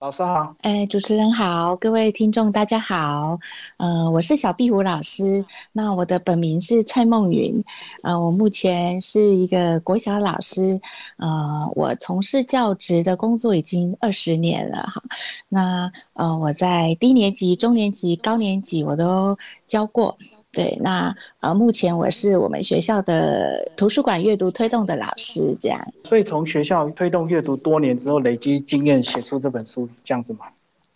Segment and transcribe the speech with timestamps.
[0.00, 3.38] 老师好，哎，主持人好，各位听众大家好，
[3.76, 7.62] 呃，我是小壁虎老师，那我的本名是蔡梦云，
[8.02, 10.80] 呃，我目前是一个国小老师，
[11.18, 15.02] 呃，我从事教职的工作已经二十年了哈，
[15.50, 19.36] 那呃，我在低年级、中年级、高年级我都
[19.66, 20.16] 教过。
[20.52, 25.80] 对，那呃，目前我是我们学校的图书馆阅读推动的老师，这样。
[26.04, 30.46] 所以从学校推动阅读多年之后，累积经验，写出这本书，这样子吗？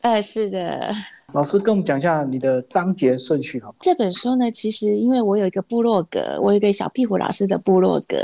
[0.01, 0.93] 呃，是的。
[1.35, 3.75] 老师跟我们讲一下你的章节顺序好。
[3.81, 8.17] 这本书呢，其实因为我有一个部落格，我有一个小壁虎老师的部落格。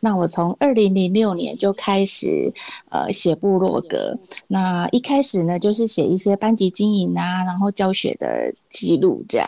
[0.00, 2.50] 那我从二零零六年就开始
[2.88, 4.16] 呃写部落格。
[4.48, 9.46] 那一开始呢，就是写一些班级经营啊，然后教学的记录这样。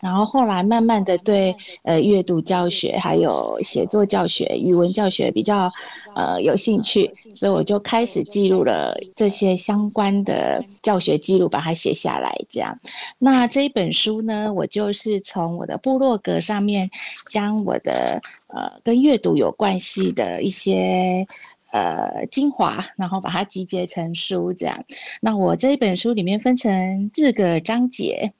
[0.00, 1.52] 然后后来慢慢的对
[1.82, 5.68] 呃阅读教学还有写作教学、语文教学比较
[6.14, 12.32] 呃有兴趣，所以我就开始记录了这些相关的教学记录，把它写下来。
[12.52, 12.78] 这样，
[13.18, 16.90] 那这一本书呢，我就是从我的部落格上面，
[17.26, 21.26] 将我的呃跟阅读有关系的一些
[21.72, 24.52] 呃精华，然后把它集结成书。
[24.52, 24.84] 这样，
[25.22, 28.30] 那我这一本书里面分成四个章节，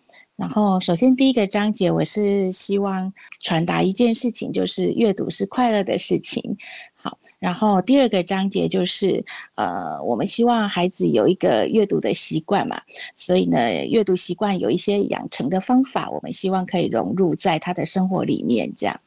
[0.43, 6.59] 然后首先第一个章节，我是希望传达一件事情，就是阅读是快乐的事情。
[6.97, 12.83] 好，然后第二个章节就是，呃，我们希望孩子有一个阅读的习惯嘛，
[13.17, 19.01] 所以呢，阅读习惯有一些养成的方法，我们希望可以融入在他的生活里面这样。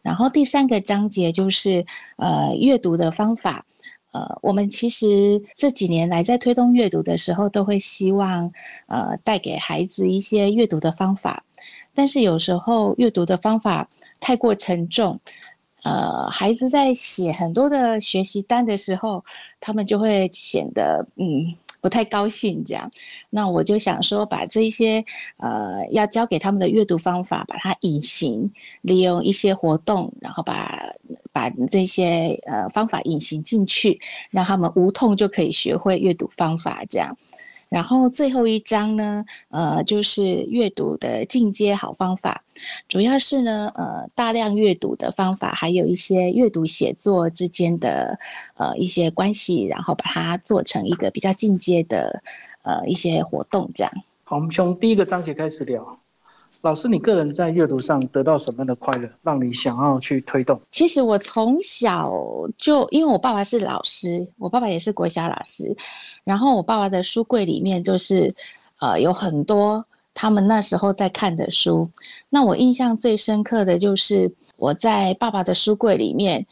[0.00, 1.84] 然后第三个章节就是，
[2.16, 3.66] 呃，阅读的方法，
[4.12, 8.50] 呃，我们其实这几年来在推动阅读的时候，都会希望，
[8.86, 11.44] 呃，带给孩子一些阅读的方法，
[11.94, 15.20] 但是有时候阅读的方法太过沉重。
[15.84, 19.24] 呃，孩子在写很多的学习单的时候，
[19.60, 22.90] 他们就会显得嗯不太高兴这样。
[23.30, 25.04] 那我就想说，把这些
[25.36, 28.50] 呃要教给他们的阅读方法，把它隐形，
[28.82, 30.82] 利用一些活动，然后把
[31.38, 34.00] 把这些呃方法隐形进去，
[34.32, 37.16] 让他们无痛就可以学会阅读方法这样。
[37.68, 42.42] 然后最后一章呢，呃，就是阅读的进阶好方法，
[42.88, 48.18] 主要是呢，呃，大量阅读的方法，还有一些阅读写作之间的
[48.56, 52.20] 呃一些关系，然后把它做成一个比较进阶的
[52.62, 53.92] 呃一些活动，这样。
[54.24, 56.00] 好，我们从第一个章节开始聊。
[56.62, 60.60] 老师，你个人在阅读上得到什么样的快乐，让你想要去推动？
[60.70, 62.12] 其实我从小
[62.56, 65.76] 就，因为我爸爸是老师，我爸爸也是国小老师，
[66.24, 68.34] 然后我爸爸的书柜里面就是，
[68.80, 71.88] 呃，有很多他们那时候在看的书。
[72.28, 76.44] 那我印象最深刻的就是我在爸爸的书柜里面。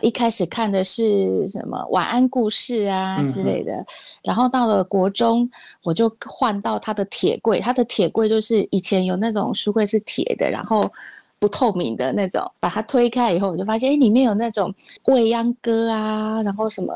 [0.00, 3.84] 一开始看的是什么晚安故事啊之类的，
[4.22, 5.48] 然后到了国中，
[5.82, 7.60] 我就换到他的铁柜。
[7.60, 10.90] 他的铁柜就是以前有那种书柜是铁的，然后
[11.38, 12.42] 不透明的那种。
[12.60, 14.74] 把它推开以后，我就发现，哎，里面有那种
[15.04, 16.94] 未央歌啊，然后什么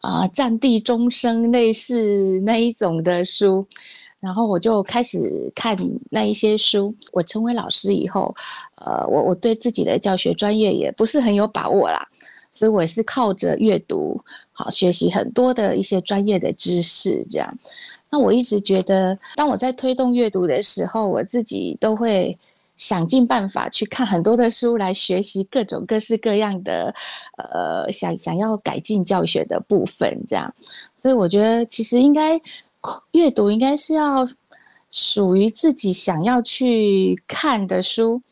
[0.00, 3.66] 啊，战地钟声类似那一种的书。
[4.20, 5.76] 然后我就开始看
[6.10, 6.92] 那一些书。
[7.12, 8.34] 我成为老师以后，
[8.74, 12.04] 呃，我我对自己的教学专业也不是很有把握啦，
[12.50, 14.20] 所以我是靠着阅读，
[14.52, 17.26] 好学习很多的一些专业的知识。
[17.30, 17.58] 这样，
[18.10, 22.36] 那我一直觉得，当我在推动阅读的时候，我自己都会
[22.76, 26.94] 想尽办法去看很多的书来学习各种各式各样的，
[27.36, 30.22] 呃，想想要改进教学的部分。
[30.26, 30.54] 这样，
[30.96, 32.40] 所以我觉得其实应该。
[33.10, 34.26] 阅读应该是要
[34.88, 38.22] 属于自己想要去看的书，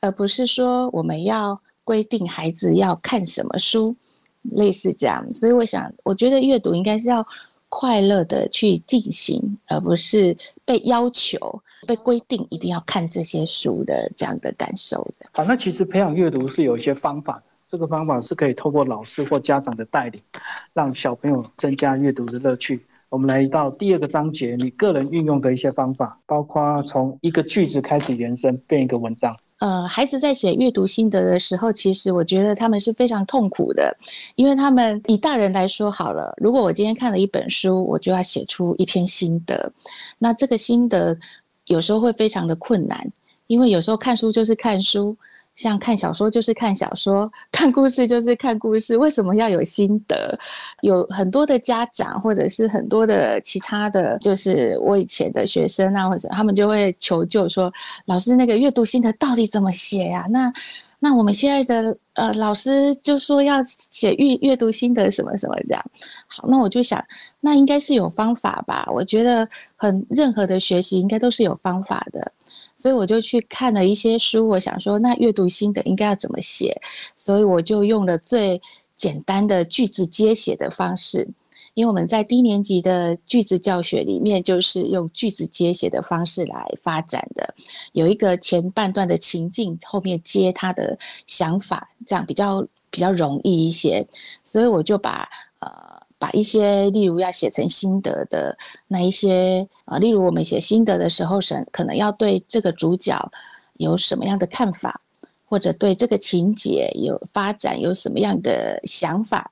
[0.00, 1.60] 而不是说我们要
[1.90, 3.96] 规定孩子要看什么书，
[4.52, 5.26] 类似这样。
[5.32, 7.26] 所以我想，我觉得阅读应该是要
[7.68, 11.36] 快乐的去进行，而不是被要求、
[11.88, 15.26] 被规定一定要看这些书的这样的感受的。
[15.32, 20.22] 好，那其实培养阅读是有一些方法，这个方法是可以透过老师或家长的带领，
[20.72, 22.86] 让小朋友增加阅读的乐趣。
[23.08, 29.36] 我们来到第二个章节，你个人运用的一些方法，包括从一个句子开始延伸变一个文章。
[29.60, 33.96] 呃，孩子在写阅读心得的时候，其实我觉得他们是非常痛苦的，
[34.34, 39.72] 因为他们以大人来说好了，如果我今天看了一本书，我就要写出一篇心得，
[40.18, 41.16] 那这个心得
[41.66, 43.10] 有时候会非常的困难，
[43.46, 45.16] 因为有时候看书就是看书。
[45.54, 48.96] 像看小说就是看小说，看故事就是看故事。
[48.96, 50.38] 为什么要有心得？
[50.82, 57.70] 有很多的家长或者是很多的其他的就是我以前的学生啊，或者他们就会求救说
[58.06, 60.50] ：“老师，那个阅读心得到底怎么写呀？”那
[61.02, 65.82] 那我们现在的呃老师就说要写阅阅读心得什么什么这样。
[66.26, 67.02] 好，那我就想，
[67.40, 68.86] 那应该是有方法吧？
[68.92, 72.32] 我觉得很任何的学习应该都是有方法的，
[72.80, 74.48] 所以我就去看了一些书。
[74.48, 76.80] 我想说，那阅读心得应该要怎么写？
[77.16, 78.60] 所以我就用了最
[78.96, 81.28] 简单的句子接写的方式。
[81.74, 87.54] 因为我们在低年级的句子教学里面，就是用句子接写的方式来发展的，
[87.92, 90.98] 有一个前半段的情境，后面接他的
[91.28, 94.04] 想法，这样比较比较容易一些。
[94.42, 95.28] 所以我就把
[95.60, 95.70] 呃
[96.20, 98.56] 把一些例如要写成心得的
[98.86, 103.32] 那一些啊，例如我们写心得的时候，神可能要对这个主角
[103.78, 105.00] 有什么样的看法，
[105.44, 109.50] 或者对这个情节有发展有什么样的想法，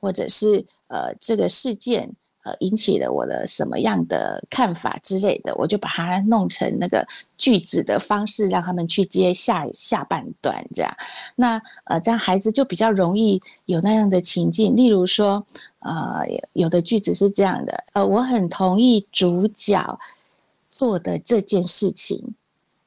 [0.00, 0.64] 或者是。
[0.88, 2.12] 呃，这个事件
[2.44, 7.06] 呃引起了我的什么样的看法之类的，我就把它弄成那个
[7.36, 10.96] 句子的方式，让他们去接下下半段这样。
[11.34, 14.76] 那呃，这样孩子就比较容易有那样的情境。
[14.76, 15.44] 例如说，
[15.80, 19.98] 呃，有的句子是这样的：呃，我很同意主角
[20.70, 22.34] 做的这件事情，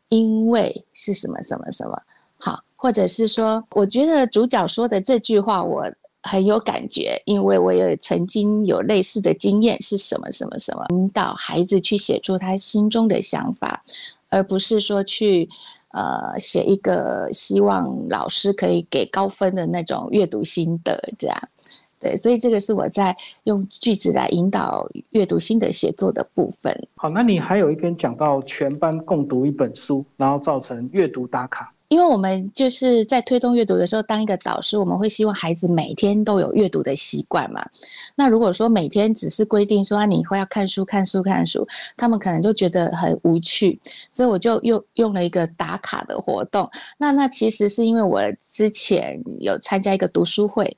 [0.09, 2.01] 因为是什么什么什么
[2.37, 5.91] 好，或者是说，我觉得主角说的这句话，我。
[6.23, 13.83] 很有感觉，因为我也曾经有类似的经验，是什么什么什么引导孩子去写出他心中的想法，
[14.29, 15.47] 而不是说去
[15.91, 21.37] 呃写一个希望老师可以给高分的那种阅读心得，这样
[21.99, 23.15] 对，所以这个是我在
[23.45, 26.87] 用句子来引导阅读心得写作的部分。
[26.95, 31.73] 好，那你还有一篇讲到全班共读一本书，然后造成阅读打卡。
[31.89, 37.65] 因为我们就是在推动阅读的时候，当一个导师，我们会希望孩子每天都有阅读的习惯嘛。
[38.13, 43.79] 那如果说每天只是规定说啊，你会要看书、看书、看书，他们可能就觉得很无趣。
[44.11, 46.69] 所以我就用用了一个打卡的活动。
[46.97, 50.75] 那那其实是因为我之前有参加一个读书会，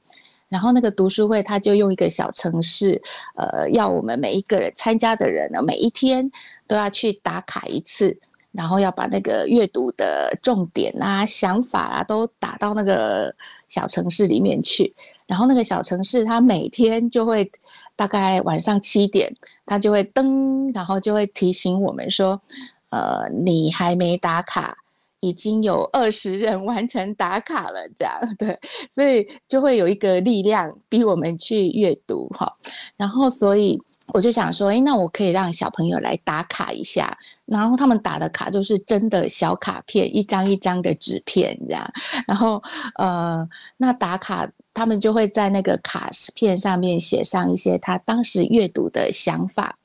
[0.48, 3.02] 然后那个读书会他就用一个小程式，
[3.36, 6.30] 呃，要我们每一个人参加的人呢，每一天
[6.68, 8.16] 都要去打卡一次。
[8.52, 13.34] 然后要把那个阅读的重点啊、想法啊都打到那个
[13.68, 14.94] 小城市里面去。
[15.28, 17.50] 然后那个小城市，它每天就会
[17.96, 19.32] 大概晚上七点，
[19.66, 22.42] 它就会噔，然后就会提醒我们说
[22.90, 24.76] ：“呃，你还没打卡，
[25.20, 28.60] 已经有二十人完成打卡了。”这样对，
[28.90, 32.52] 所以就会有一个力量逼我们去阅读哈。
[32.98, 33.80] 然后所以。
[34.14, 41.92] 我就想说，哎，那我可以让小朋友来打卡一下，然后他们打的卡都是真的小卡片，一张一张的纸片这样。
[42.28, 42.62] 然后，
[42.96, 43.48] 呃，
[43.78, 49.78] 那打卡他们就会在那个卡片上面写上一些他当时阅读的想法，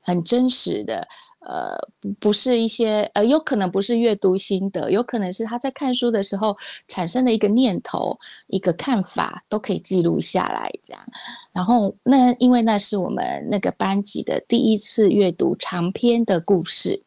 [0.00, 1.06] 很真实的。
[1.44, 6.56] 呃，不不是一些呃，有可能不是阅读心得，有可能是他在看书的时候
[6.86, 11.02] 产生的一个念头、一个看法，都可以记录下来这样。
[11.52, 17.02] 然后那因为那是我们那个班级的第一次阅读长篇的故事，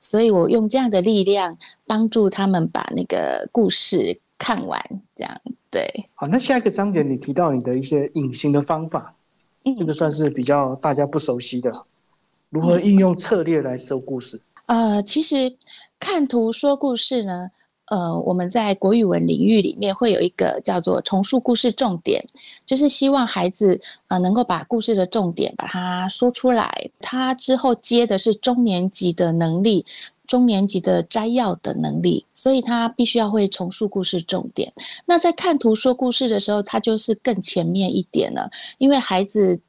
[0.00, 1.56] 所以我用这样的力量
[1.86, 4.82] 帮助他们把那个故事看完，
[5.14, 5.40] 这样
[5.70, 5.86] 对。
[6.14, 9.14] 好，那下一个章节你提到你的一些隐形的方法，
[9.78, 11.70] 这个算是比较大家不熟悉的。
[12.50, 14.40] 如何运用策略来说故事？
[14.66, 15.56] 呃，其实
[15.98, 17.50] 看图说故事呢，
[17.86, 22.24] 呃，我们在国语文领域里面会有一个叫做重述故事重点，
[22.64, 26.90] 就是希望孩子呃能够把故事的重点把它说出来。
[26.98, 29.84] 他之后接的是中年级的能力，
[30.26, 34.72] 中年级的摘要的能力，所以他必须要会重述故事重点。
[35.04, 39.60] 那在看图说故事的时候，他就是更前面一点了，因为孩子。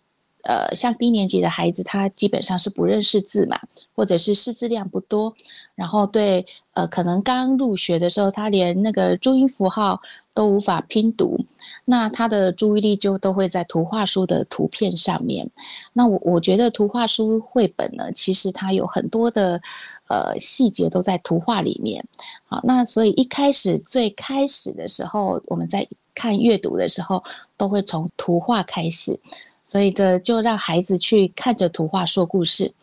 [0.47, 3.59] 呃，像低年级的孩子，他基本上是不认识字嘛，
[3.93, 5.35] 或者是识字量不多，
[5.75, 10.01] 然后对，呃，可能刚入学的时候，他连那个注音符号
[10.33, 11.37] 都无法拼读，
[11.83, 15.49] 那他的注意力就都会在图画书的图片上面。
[15.91, 19.59] 那我我觉得图画书绘本呢，其实它有很多的
[20.07, 22.01] 呃细节都在图画里面。
[22.45, 25.85] 好，那所以一开始最开始的时候，我们在
[26.15, 27.21] 看阅读的时候，
[27.57, 29.19] 都会从图画开始。
[29.67, 32.73] 所以的，就让孩子去看着图画说故事，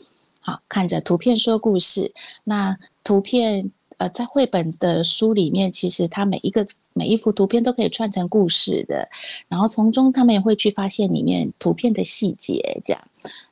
[0.41, 2.12] 好，看着图片说故事。
[2.45, 9.09] 那图片，呃，在绘本的书里面，其实它每一个每一幅图片都可以串成故事的。
[9.49, 13.03] 然后从中，他们也会去发现里面图片的细节，这样。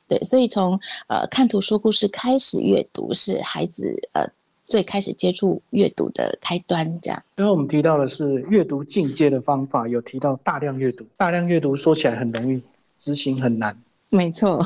[0.07, 4.27] 对，所以从呃看图说故事开始阅读，是孩子呃
[4.63, 7.23] 最开始接触阅读的开端，这样。
[7.35, 12.61] 最后我们提到的是阅读进阶的方法，有提到大量阅读，大量阅读说起来很容易。
[13.03, 14.65] 执行很难，没错，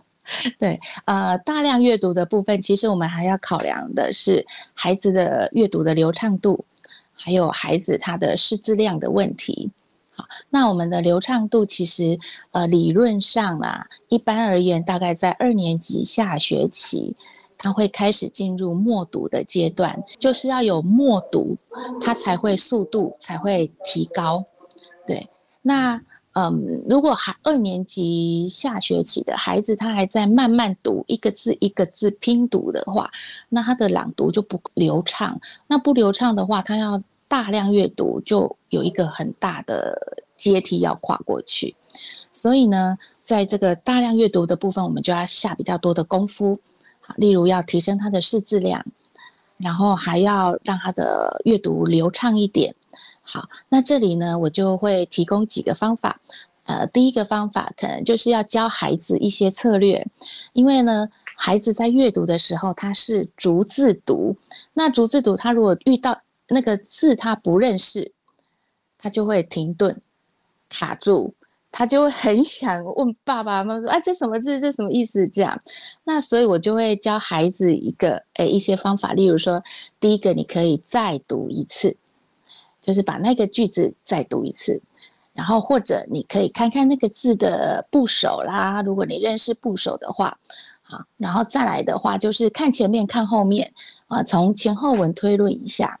[0.58, 6.64] 对，呃，大量阅读的部分，其实我们还要考量的是孩子的阅读的流畅度，
[7.12, 9.70] 还有孩子他的识字量的问题。
[10.14, 12.18] 好，那我们的流畅度其实
[12.52, 17.14] 呃理论上啊，一般而言大概在二年级下学期，
[17.58, 21.58] 他会开始进入默读的阶段，就是要有默读，
[22.00, 24.42] 他才会速度才会提高。
[25.06, 25.28] 对，
[25.60, 26.00] 那。
[26.34, 33.10] 嗯，如果还二年级下学期的孩子，他还在慢慢读一个字一个字拼读的话，
[33.48, 35.40] 那他的朗读就不流畅。
[35.68, 39.96] 那不流畅的话，他要大量阅读，就有一个很大的
[40.36, 41.74] 阶梯要跨过去。
[42.32, 46.58] 所以呢，在这个大量阅读的部分，我们就要下比较多的功夫。
[47.16, 48.84] 例如要提升他的识字量，
[49.58, 52.74] 然后还要让他的阅读流畅一点。
[53.24, 56.20] 好，那这里呢，我就会提供几个方法。
[56.64, 60.06] 呃，第一个方法可能就是要教孩子一些策略，
[60.52, 64.36] 因为呢，孩子在阅读的时候他是逐字读，
[64.72, 68.12] 那逐字读，他如果遇到那个字他不认识，
[68.96, 70.00] 他就会停顿、
[70.70, 71.34] 卡住，
[71.70, 74.58] 他就会很想问爸爸妈妈说：“啊，这什么字？
[74.58, 75.60] 这什么意思？”这样，
[76.04, 79.62] 那所以我就会教孩子一个诶一些方法，例如说，
[80.00, 81.94] 第一个你可以再读一次。
[82.84, 84.78] 就是把那个句子再读一次，
[85.32, 90.38] 然后或者你可以看看那个字的部首啦，如果你认识部首的话，
[90.82, 93.72] 好，然后再来的话就是看前面看后面
[94.06, 95.98] 啊，从前后文推论一下，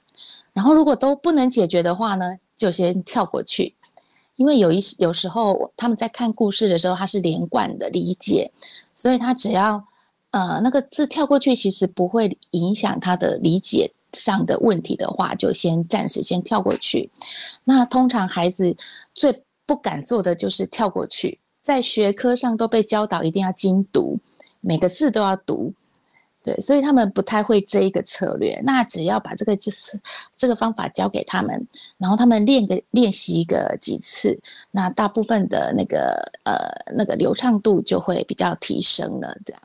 [0.52, 3.74] 然后如果都不能解决的话呢，就先跳过去，
[4.36, 8.52] 因为有一有时候他们在看故事的时候，他是连贯的理解，
[8.94, 9.82] 所以他只要
[10.32, 13.90] 呃那个字跳过去，其实不会影响他的理解。
[14.14, 17.10] 上的问题的话，就先暂时先跳过去。
[17.64, 18.76] 那通常孩子
[19.12, 24.18] 最不敢做的就是跳过去，在学科上都被教导一定要精读，
[24.60, 25.74] 每个字都要读。
[26.42, 28.60] 对，所以他们不太会这一个策略。
[28.62, 29.98] 那只要把这个就是
[30.36, 31.66] 这个方法教给他们，
[31.96, 34.38] 然后他们练个练习一个几次，
[34.70, 36.54] 那大部分的那个呃
[36.94, 39.34] 那个流畅度就会比较提升了。
[39.46, 39.62] 这样，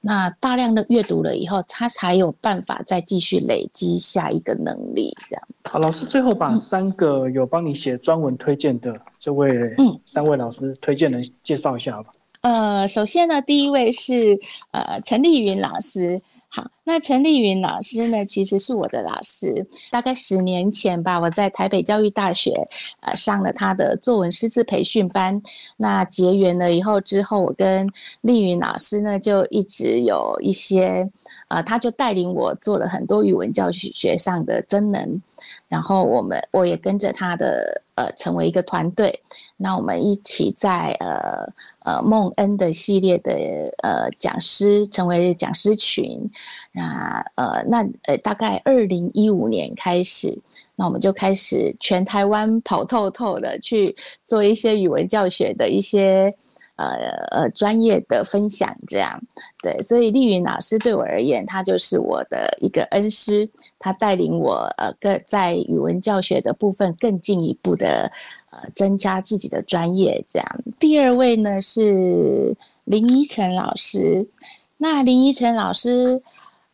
[0.00, 5.14] 那大量的阅读了以后，他才有办法再继续累积下一个能力。
[5.28, 5.42] 这样。
[5.64, 12.12] 好，老师最后把三个有帮你写专文推荐的这位嗯三位老师推荐人介绍一下吧。
[12.40, 14.38] 呃，首先呢，第一位是
[14.70, 16.20] 呃陈丽云老师。
[16.50, 19.66] 好，那陈丽云老师呢，其实是我的老师。
[19.90, 22.52] 大概十年前吧，我在台北教育大学
[23.00, 25.40] 呃上了他的作文师资培训班。
[25.76, 27.88] 那结缘了以后，之后我跟
[28.22, 31.08] 丽云老师呢，就一直有一些。
[31.50, 35.20] 啊，他就带领我做了很多语文教学上的增能，
[35.66, 39.20] 然后我们我也跟着他的呃成为一个团队，
[39.56, 43.32] 那我们一起在呃呃孟恩的系列的
[43.82, 46.20] 呃讲师成为讲师群，
[46.70, 50.38] 那呃那呃大概二零一五年开始，
[50.76, 53.92] 那我们就开始全台湾跑透透的去
[54.24, 56.32] 做一些语文教学的一些。
[56.80, 59.20] 呃呃，专业的分享这样，
[59.62, 63.46] 对，所以丽云老师对我而言，他就是我的一个恩师，
[63.78, 68.10] 他带领我呃，更在语文教学的部分更进一步的
[68.50, 70.60] 呃，增加自己的专业这样。
[70.78, 74.26] 第二位呢是林依晨老师，
[74.78, 76.22] 那林依晨老师，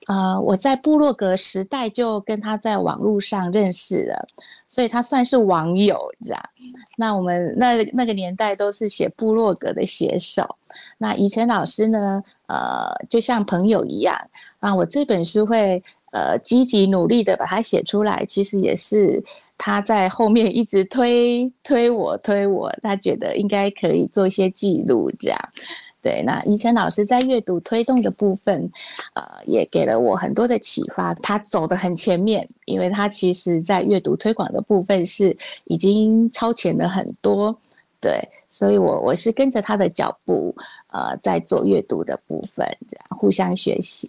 [0.06, 4.28] 呃，我在部落格时代就跟他在网络上认识了。
[4.68, 6.42] 所以他算是网友这样，
[6.98, 10.56] 那我们那那个年代都是写部落格的写手。
[10.98, 14.14] 那以晨老师呢，呃，就像朋友一样
[14.58, 14.75] 啊。
[14.75, 15.82] 我这本书会
[16.12, 19.22] 呃积极努力的把它写出来，其实也是
[19.56, 25.38] 他在后面一直推推我推我，他觉得应该可以做一些记录这样。
[26.06, 28.70] 对，那以前老师在阅读推动的部分，
[29.14, 31.12] 呃，也给了我很多的启发。
[31.14, 37.52] 他走的很前面，因为他其实在阅读推广的部分是已经超前了很多。
[38.00, 40.54] 对，所以我我是跟着他的脚步，
[40.92, 44.08] 呃，在做阅读的部分，这样互相学习。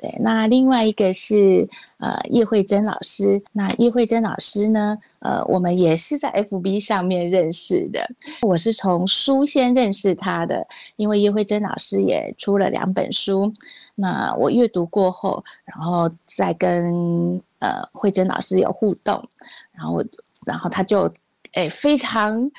[0.00, 3.42] 对，那另外一个是呃叶慧珍老师。
[3.52, 8.00] 那叶慧珍老师呢，呃，我们也是在 FB 上面认识的。
[8.40, 10.66] 我是从书先认识他的，
[10.96, 13.52] 因为叶慧珍老师也出了两本书。
[13.94, 19.22] 那我阅读过后，然后再跟呃慧珍老师有互动，
[19.72, 20.02] 然后
[20.46, 21.12] 然后他就
[21.52, 22.50] 诶非常。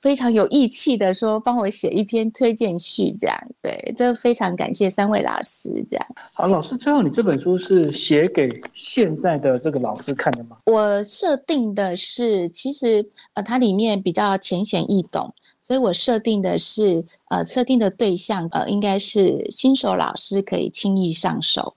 [0.00, 6.06] 非常有义气的说，帮我写一篇推荐序，这样对，这非常感谢三位老师，这样。
[6.32, 10.56] 好，老师，最后你这本书是写给现在的这个老师看的吗？
[10.66, 21.74] 我设定的是，其实呃，它里面比较浅显易懂，所以我设定的是呃，设定的对象呃，应该是新手老师可以轻易上手。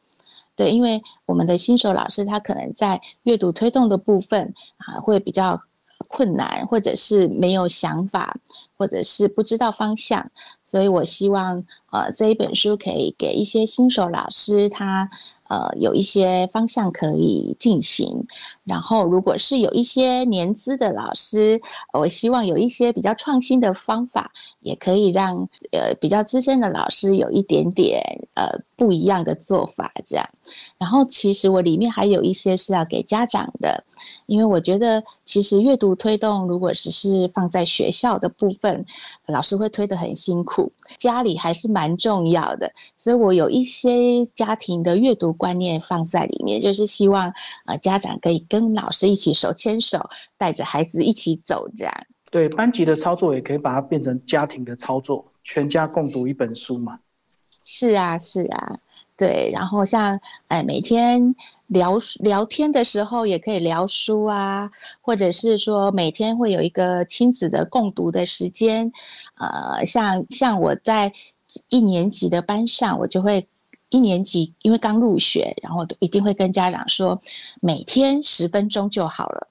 [0.55, 5.59] 对，因为我们的新手老师他可能在阅读推动的部分啊会比较
[6.07, 8.37] 困难，或者是没有想法，
[8.77, 10.31] 或者是不知道方向，
[10.61, 15.09] 所以我希望呃这一本书可以给一些新手老师他。
[15.51, 18.25] 呃，有一些方向可以进行，
[18.71, 21.59] 然后如果是有一些年资的老师，
[21.91, 25.35] 我希望有一些比较创新的方法，也可以让
[25.73, 28.01] 呃比较资深的老师有一点点
[28.35, 28.47] 呃
[28.77, 30.25] 不一样的做法，这样。
[30.77, 33.83] 然后其实我里面还有一些是要给家长的，
[34.25, 38.85] 因为我觉得其实阅读推动如果只是放在学校的部分，
[39.27, 45.31] 老师会推得很辛苦，家里还是蛮重要的，所以我有一些家庭的阅读。
[45.41, 47.33] 观念放在里面，就是希望
[47.65, 51.93] 呃家长可以跟老师一起手牵手，带着孩子一起走，这样。
[52.29, 56.99] 对班级的操作也可以把它变成家庭的操作，全家共读一本书嘛。
[57.65, 58.79] 是啊，是啊，
[59.17, 59.51] 对。
[59.53, 61.35] 然后像哎每天
[61.67, 68.91] 聊聊天的时候也可以聊书啊，或者是说每天会有一个亲子的共读的时间。
[69.35, 71.11] 呃，像像我在
[71.69, 73.47] 一年级的班上，我就会。
[73.91, 77.21] 一年级因为刚入学，然后一定会跟家长说，
[77.61, 79.47] 每天十分钟就好了，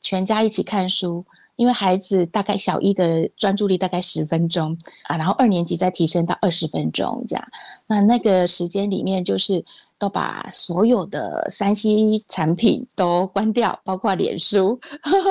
[0.00, 1.22] 全家一起看书。
[1.56, 7.48] 因为孩子大概小一的专注力大概十分钟啊，然后二年级再提升到二十分钟这样。
[7.86, 9.62] 那那个时间里面，就是
[9.98, 14.80] 都把所有的三 C 产品都关掉，包括脸书，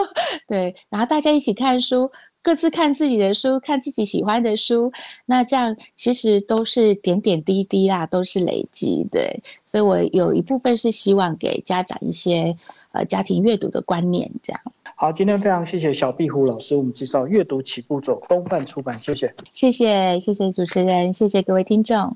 [0.47, 2.09] 对，然后大家一起看书。
[2.43, 4.91] 各自看自己的书，看自己喜欢的书，
[5.25, 9.41] 那这样其实都是点点滴滴啦，都是累积，对。
[9.65, 12.55] 所以我有一部分是希望给家长一些
[12.91, 14.61] 呃家庭阅读的观念，这样。
[14.95, 19.33] 好，今天非常谢谢小壁虎老师，我们介绍阅读起步走，东范出版，谢谢。
[19.51, 22.15] 谢谢谢谢主持人，谢谢各位听众。